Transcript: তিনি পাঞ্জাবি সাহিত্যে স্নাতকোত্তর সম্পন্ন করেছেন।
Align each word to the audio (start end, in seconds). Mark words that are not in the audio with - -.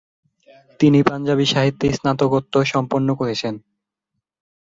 তিনি 0.79 0.99
পাঞ্জাবি 1.03 1.45
সাহিত্যে 1.45 1.87
স্নাতকোত্তর 1.97 2.63
সম্পন্ন 2.73 3.07
করেছেন। 3.15 3.53